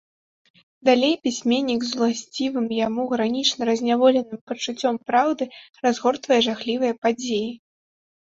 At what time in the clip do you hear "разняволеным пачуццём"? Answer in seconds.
3.69-4.95